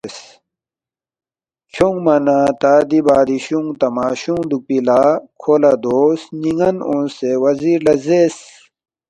[1.73, 5.01] کھیونگما نہ تا دی بادشونگ تماشونگ دُوکپی لا
[5.39, 8.37] کھو لہ دو سن٘یان اونگسے وزیر لہ زیرس،